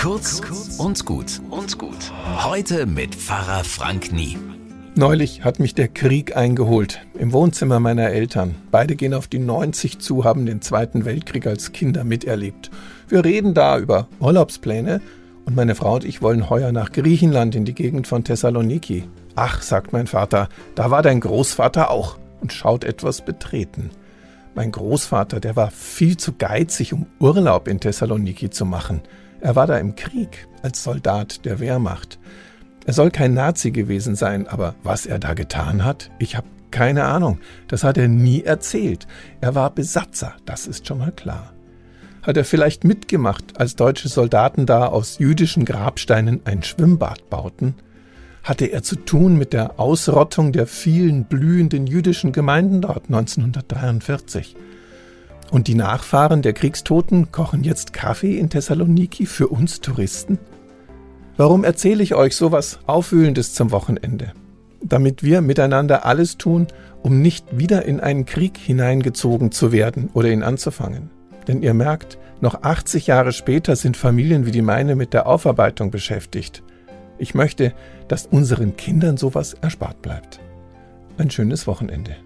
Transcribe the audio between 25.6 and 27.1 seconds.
viel zu geizig, um